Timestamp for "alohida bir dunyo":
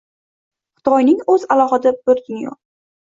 1.57-2.57